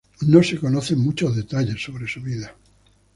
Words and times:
No 0.27 0.41
se 0.41 0.57
conocen 0.59 0.97
muchos 0.97 1.35
detalles 1.35 1.83
sobre 1.83 2.07
su 2.07 2.21
vida. 2.23 2.55